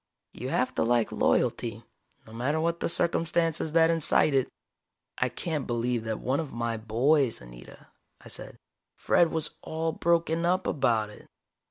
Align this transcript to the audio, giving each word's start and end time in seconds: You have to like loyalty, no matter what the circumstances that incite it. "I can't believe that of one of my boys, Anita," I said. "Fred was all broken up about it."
You 0.33 0.49
have 0.49 0.73
to 0.73 0.83
like 0.83 1.11
loyalty, 1.11 1.83
no 2.25 2.33
matter 2.33 2.59
what 2.59 2.79
the 2.79 2.89
circumstances 2.89 3.73
that 3.73 3.91
incite 3.91 4.33
it. 4.33 4.47
"I 5.19 5.29
can't 5.29 5.67
believe 5.67 6.05
that 6.05 6.13
of 6.13 6.23
one 6.23 6.39
of 6.39 6.51
my 6.51 6.75
boys, 6.75 7.39
Anita," 7.39 7.85
I 8.19 8.27
said. 8.29 8.57
"Fred 8.97 9.29
was 9.29 9.51
all 9.61 9.91
broken 9.91 10.43
up 10.43 10.65
about 10.65 11.11
it." 11.11 11.27